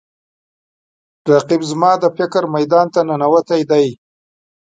[1.31, 3.87] رقیب زما د فکر میدان ته ننوتی دی